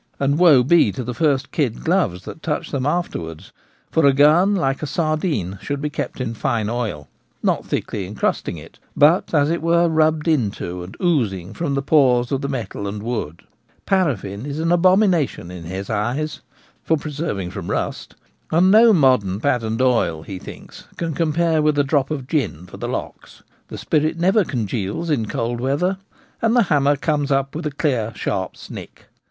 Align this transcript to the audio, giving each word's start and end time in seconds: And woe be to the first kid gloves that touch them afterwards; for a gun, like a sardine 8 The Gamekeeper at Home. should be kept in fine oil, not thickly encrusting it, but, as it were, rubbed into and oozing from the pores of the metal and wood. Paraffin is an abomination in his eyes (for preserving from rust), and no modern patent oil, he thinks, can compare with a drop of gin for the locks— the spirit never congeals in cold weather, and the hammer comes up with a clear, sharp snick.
And 0.19 0.39
woe 0.39 0.63
be 0.63 0.91
to 0.93 1.03
the 1.03 1.13
first 1.13 1.51
kid 1.51 1.83
gloves 1.83 2.25
that 2.25 2.41
touch 2.41 2.71
them 2.71 2.87
afterwards; 2.87 3.51
for 3.91 4.03
a 4.07 4.13
gun, 4.13 4.55
like 4.55 4.81
a 4.81 4.87
sardine 4.87 5.19
8 5.21 5.21
The 5.21 5.37
Gamekeeper 5.37 5.37
at 5.37 5.45
Home. 5.59 5.65
should 5.67 5.81
be 5.83 5.89
kept 5.91 6.21
in 6.21 6.33
fine 6.33 6.69
oil, 6.69 7.07
not 7.43 7.67
thickly 7.67 8.07
encrusting 8.07 8.57
it, 8.57 8.79
but, 8.97 9.31
as 9.31 9.51
it 9.51 9.61
were, 9.61 9.87
rubbed 9.87 10.27
into 10.27 10.81
and 10.81 10.97
oozing 11.03 11.53
from 11.53 11.75
the 11.75 11.83
pores 11.83 12.31
of 12.31 12.41
the 12.41 12.49
metal 12.49 12.87
and 12.87 13.03
wood. 13.03 13.43
Paraffin 13.85 14.43
is 14.47 14.57
an 14.57 14.71
abomination 14.71 15.51
in 15.51 15.65
his 15.65 15.87
eyes 15.87 16.41
(for 16.83 16.97
preserving 16.97 17.51
from 17.51 17.69
rust), 17.69 18.15
and 18.49 18.71
no 18.71 18.93
modern 18.93 19.39
patent 19.39 19.81
oil, 19.83 20.23
he 20.23 20.39
thinks, 20.39 20.87
can 20.97 21.13
compare 21.13 21.61
with 21.61 21.77
a 21.77 21.83
drop 21.83 22.09
of 22.09 22.25
gin 22.27 22.65
for 22.65 22.77
the 22.77 22.87
locks— 22.87 23.43
the 23.69 23.77
spirit 23.77 24.17
never 24.17 24.43
congeals 24.43 25.11
in 25.11 25.27
cold 25.27 25.61
weather, 25.61 25.99
and 26.41 26.55
the 26.55 26.63
hammer 26.73 26.95
comes 26.95 27.29
up 27.31 27.53
with 27.53 27.67
a 27.67 27.71
clear, 27.71 28.11
sharp 28.15 28.57
snick. 28.57 29.05